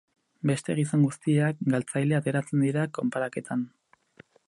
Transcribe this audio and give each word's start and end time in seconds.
Beste 0.51 0.75
gizon 0.79 1.03
guztiak 1.09 1.61
galtzaile 1.75 2.19
ateratzen 2.21 2.67
dira 2.69 2.89
konparaketan. 2.99 3.71